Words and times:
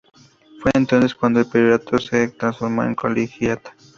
Fue 0.59 0.71
entonces 0.73 1.13
cuando 1.13 1.39
el 1.41 1.45
priorato 1.45 1.99
se 1.99 2.29
transformó 2.29 2.83
en 2.83 2.95
colegiata. 2.95 3.75